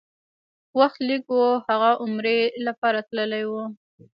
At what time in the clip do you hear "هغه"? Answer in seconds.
1.67-1.89